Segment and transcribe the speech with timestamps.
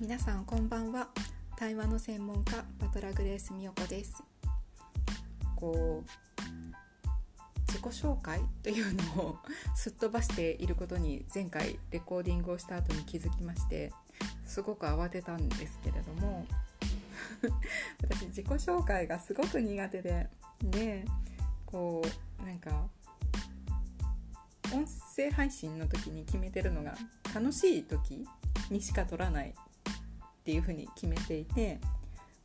[0.00, 1.08] 皆さんこんばんは。
[1.56, 4.22] 対話の専門家バトラグレース美代子です。
[5.56, 9.38] こう自己紹介というのを
[9.74, 13.92] すっ飛ばしていることに前回レコーディングをした後に気づきまして
[14.46, 16.46] すごく慌てたんですけれども
[18.00, 20.28] 私自己紹介がすごく苦手で
[20.62, 21.04] で
[21.66, 22.04] こ
[22.40, 22.86] うなんか
[24.72, 26.96] 音声配信の時に決めてるのが
[27.34, 28.24] 楽しい時
[28.70, 29.52] にしか撮らない
[30.48, 31.78] っていうふうに決めていて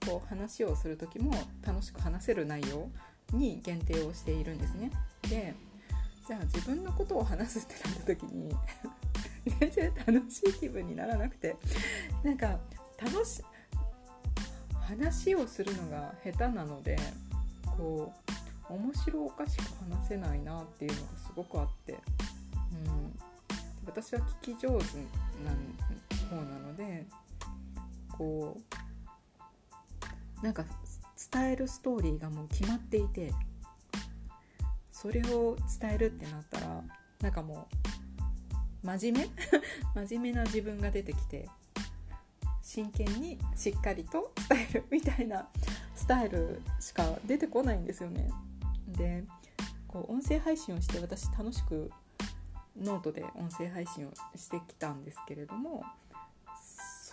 [0.06, 1.32] こう話をする時も
[1.66, 2.90] 楽しく話せる内容
[3.32, 4.92] に限定をしているんですね。
[5.30, 5.54] で
[6.28, 8.54] じゃあ自分のことを話すってなった時に
[9.58, 11.56] 全然楽しい気分にならなくて
[12.24, 12.60] なんか
[13.02, 13.42] 楽し
[14.82, 16.98] 話をするのが下手なので
[17.78, 18.12] こ
[18.70, 23.20] う面白おかしく話せないなっていうのがすごくあって、うん、
[23.86, 24.98] 私は聞き上手
[25.46, 25.54] な
[26.30, 27.06] 方なので
[28.18, 28.58] こ
[30.42, 30.66] うなんか
[31.32, 33.32] 伝えるストーリーがもう決まっていて
[34.92, 36.84] それを伝えるってなったら
[37.22, 37.68] なんかも
[38.84, 39.30] う真面
[39.96, 40.04] 目？
[40.08, 41.50] 真面目な自分が出てきて
[42.62, 45.48] 真剣にしっかりと伝えるみたいな
[45.96, 48.30] スタイルしか出てこないんですよね。
[48.88, 49.24] で
[49.88, 51.92] こう音声配信をして私楽しく
[52.78, 55.84] ノートで音声配信をしてきたんですけれども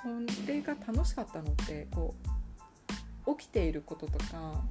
[0.03, 2.15] それが楽しかったのってこ
[3.27, 4.62] う起きていることとか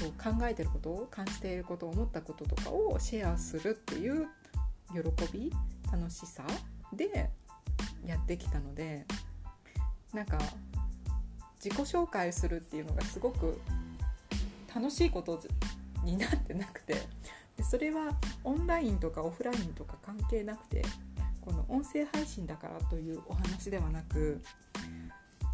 [0.00, 4.26] こう考えてることを感じていることを思ったこととかをシェアするっていう
[4.92, 5.00] 喜
[5.32, 5.52] び
[5.90, 6.44] 楽しさ
[6.92, 7.30] で
[8.04, 9.06] やってきたので
[10.12, 10.38] なんか
[11.62, 13.58] 自己紹介するっていうのがすごく
[14.74, 15.42] 楽しいこと
[16.04, 16.96] になってなくて
[17.62, 18.12] それは
[18.44, 20.84] オンラインとかオフラインとか関係なくて
[21.46, 24.42] この音声配信だからというお話ではなく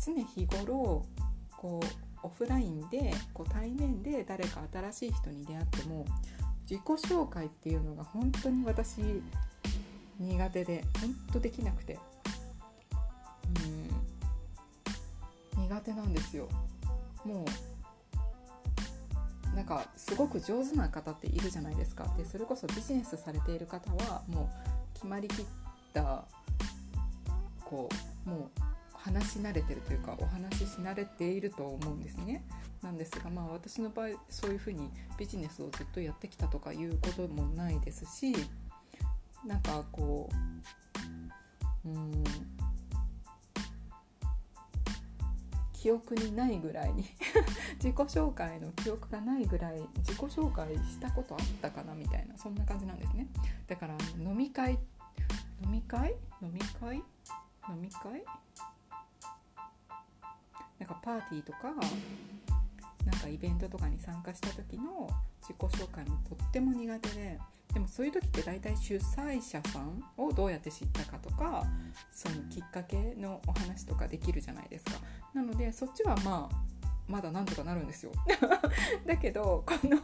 [0.04, 1.04] 常日頃
[1.58, 1.86] こう
[2.22, 6.06] オフラインでこう対面で誰か新しい人に出会っても
[6.62, 9.02] 自己紹介っていうのが本当に私
[10.18, 11.98] 苦手で本当できなくて
[15.56, 16.48] うん苦手なんですよ。
[17.24, 17.46] もう
[19.54, 22.06] なんかすごく上手な方っているじゃないですか。
[22.16, 24.48] でそれこそビジネスされている方はも
[24.94, 25.44] う決まりきっ
[25.92, 26.24] た
[27.64, 27.88] こ
[28.26, 28.62] うもう
[28.94, 32.44] 話し慣れてるというかお話しし慣れていると思うんですね。
[32.82, 38.34] なんですがまあ私の場合そういうふうにビジネスをずっとやってきたとかいうこともないですし
[39.46, 40.28] なんかこ
[41.84, 42.24] ううん
[45.72, 47.04] 記憶にないぐらいに
[47.82, 53.26] 自己紹介の記憶がないぐらい自己紹介したことあったかなみたいなそんな感じなんですね
[53.66, 54.78] だから飲み会
[55.64, 56.14] 飲み会？
[56.42, 56.96] 飲み会？
[56.96, 57.02] 飲
[57.80, 58.24] み会？
[60.78, 61.58] なんかパーティーとか
[63.04, 65.08] なんかイベントとかに参加した時の
[65.40, 67.38] 自己紹介もとっても苦手で
[67.72, 71.64] でもそういう時って大体主催者さんをどうやって知ったかとか
[72.12, 74.92] そのきっかけのお話とかできるじゃないですか。
[75.32, 76.56] なのでそっちはまあ
[77.08, 78.12] まだなんとかなるんですよ。
[79.06, 79.98] だけどこの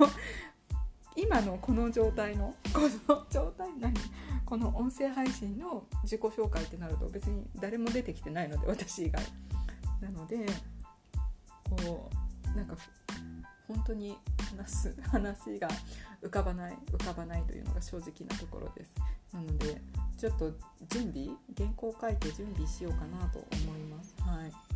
[1.20, 3.92] 今のこの状態のこの状態何？
[4.44, 9.22] この音声配信の自己紹介ってなると別に誰も出てきてないので私以外。
[10.00, 10.46] なので
[11.64, 12.08] こ
[12.54, 12.76] うなんか
[13.66, 14.16] 本当に
[14.56, 15.68] 話す話が
[16.22, 18.94] 浮かばない浮かばないというのが正直なところです。
[19.32, 19.82] なので
[20.16, 20.52] ちょっと
[20.88, 24.14] 準備原稿書いて準備しようかなと思います。
[24.20, 24.67] はい。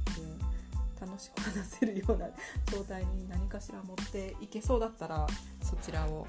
[1.02, 2.28] 楽しく話せるような
[2.70, 5.26] 状態に何かしら持っていけそうだったら
[5.60, 6.28] そちらを、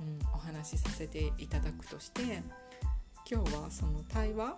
[0.00, 2.42] うん、お話しさせていただくとして
[3.28, 4.56] 今日はその対話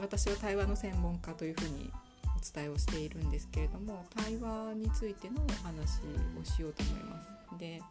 [0.00, 1.92] 私は対話の専門家というふうに
[2.24, 6.00] お伝えをしているんですけれども対話についてのお話
[6.40, 7.58] をしようと思います。
[7.58, 7.82] で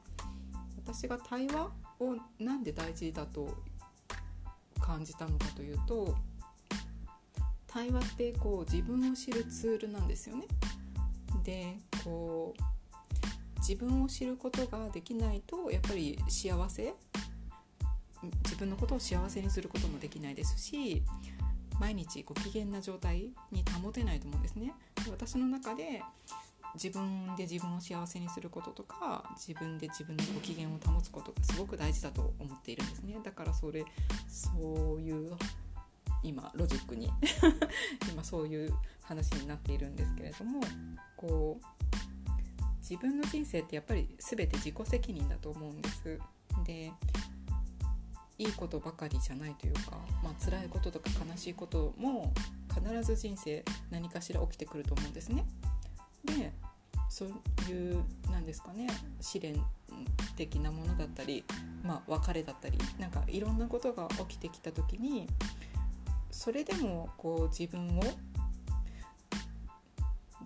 [0.86, 1.70] 私が対話
[2.00, 3.50] をなんで大事だと
[4.80, 6.16] 感じたのかというと
[7.68, 10.48] 対話ってこう自分を知るツールなんですよね。
[11.44, 16.94] でこう自分を知ることができないとやっぱり幸せ
[18.44, 21.04] 自分のことを幸せにすることもできないですし
[21.80, 24.74] 毎日ご機嫌な状態に保てないと思うんですね。
[25.10, 26.02] 私の中で
[26.74, 33.84] 自分で自分を幸せにすることとか自分で自分のご機嫌を保つことがすごく大事だと思っているんですねだからそれ
[34.28, 35.36] そういう
[36.28, 37.10] 今ロジックに
[38.12, 40.62] 今そういう話になっているんですけれども
[41.16, 41.66] こう
[42.82, 46.20] 自分の人生ってやっぱり全て自己責任だと思うんです
[46.66, 46.92] で
[48.38, 52.34] いいことばかりじゃないというか、まあ辛いこととか悲しいことも
[52.72, 55.44] 必ず人生何かしら起きてくると思うんですね。
[56.24, 56.54] で
[57.10, 57.30] そう
[57.72, 58.88] いうなんですかね
[59.22, 59.56] 試練
[60.36, 61.44] 的なものだったり、
[61.84, 65.28] まあ、別れだったりなんかいろんなことが起きてきた時に
[66.32, 68.04] それでもこう自分を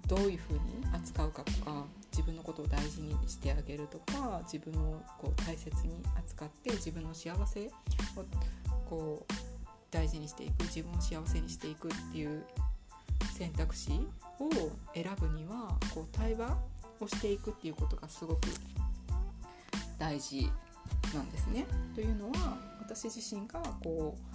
[0.07, 0.59] どういうふうに
[0.93, 7.71] 扱うかとか自分のことを大事にしてあげるとか自分をこう大切に扱って自分の幸せを
[8.89, 9.33] こう
[9.89, 12.43] 大事にしていく自分を幸せにしていくっていう
[13.37, 13.91] 選択肢
[14.39, 14.49] を
[14.93, 16.57] 選ぶにはこう対話
[16.99, 18.41] をしていくっていうことがすごく
[19.97, 20.49] 大事
[21.13, 21.65] なんですね。
[21.95, 24.30] というのは私自身がこう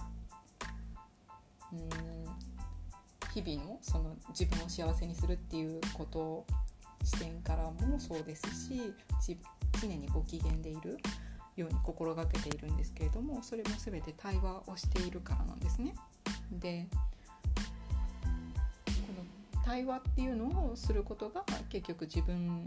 [1.73, 1.89] うん
[3.33, 6.45] 日々のその自分を幸せにするっていうこと
[7.03, 8.93] 視点からもそうですし
[9.79, 10.97] 常にご機嫌でいる
[11.55, 15.93] ように心がけているんですけれどもそれも全て対話をしているからなんですね。
[16.51, 16.97] でこ
[19.55, 22.63] の対話っていうのをすることが結局自分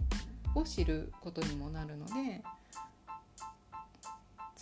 [0.54, 2.42] を知ることにもなるので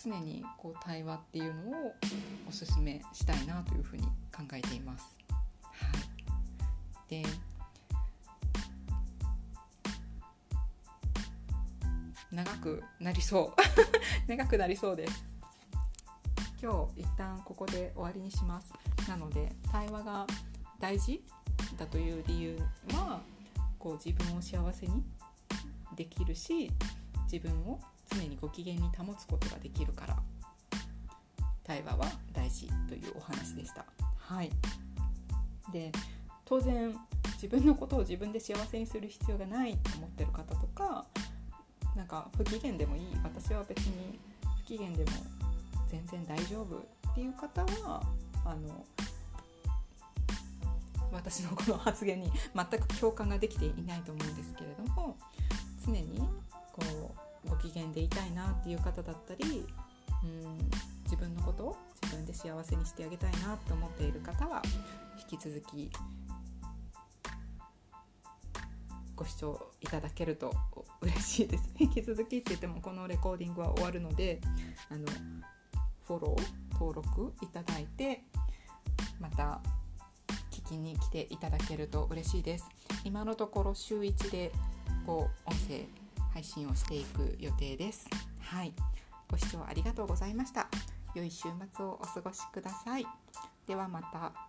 [0.01, 1.93] 常にこう対話っていうのを
[2.47, 5.05] おすすめしたいなというふうに考えています。
[5.61, 5.87] は
[7.07, 7.23] い、で
[12.31, 13.61] 長くなりそう。
[14.29, 15.25] 長くなりそうです。
[16.61, 18.71] 今日一旦ここで終わりにします。
[19.07, 20.27] なので対話が
[20.79, 21.23] 大事
[21.77, 22.59] だという理由
[22.93, 23.21] は
[23.77, 25.03] こう自分を幸せに
[25.95, 26.71] できるし
[27.31, 27.79] 自分を
[28.09, 30.17] 常にご機嫌に保つことができるから
[31.63, 33.85] 対話は大事というお話でした。
[34.17, 34.51] はい、
[35.71, 35.91] で
[36.45, 36.95] 当然
[37.33, 41.05] 自分のことを自分で幸せにする必要がないと思ってる方とか
[41.95, 44.19] なんか不機嫌でもいい私は別に
[44.63, 45.11] 不機嫌でも
[45.87, 46.77] 全然大丈夫
[47.11, 48.01] っていう方は
[48.45, 48.85] あの
[51.11, 55.17] 私のこの発言に全く共感ができていないと思うんですけれども
[55.85, 56.21] 常に
[57.61, 59.65] 機嫌でいたいなっていう方だったり
[60.23, 60.69] うん
[61.03, 64.61] 自分のことを自分で幸せにしてあげたいなと思っている方は
[65.31, 65.89] 引き続き
[69.15, 70.53] ご視聴いただけると
[71.01, 71.73] 嬉しいです。
[71.77, 74.39] 引き続きって言ってもこのレコーディングは終わるので
[74.89, 75.05] あの
[76.07, 78.23] フォロー登録いただいて
[79.19, 79.61] また
[80.51, 82.69] 聞きに来ていただけると嬉しいです。
[83.03, 84.53] 今のところ週1で
[85.05, 85.85] こう音声
[86.33, 88.07] 配信をしていく予定です。
[88.39, 88.73] はい、
[89.29, 90.67] ご視聴ありがとうございました。
[91.15, 93.05] 良い週末をお過ごしください。
[93.67, 94.48] ではまた。